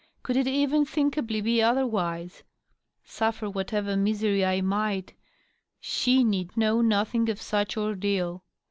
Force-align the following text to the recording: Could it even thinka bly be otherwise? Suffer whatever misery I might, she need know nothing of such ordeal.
Could 0.23 0.35
it 0.35 0.47
even 0.47 0.83
thinka 0.83 1.21
bly 1.21 1.41
be 1.41 1.61
otherwise? 1.61 2.41
Suffer 3.03 3.47
whatever 3.51 3.95
misery 3.95 4.43
I 4.43 4.59
might, 4.59 5.13
she 5.79 6.23
need 6.23 6.57
know 6.57 6.81
nothing 6.81 7.29
of 7.29 7.39
such 7.39 7.77
ordeal. 7.77 8.43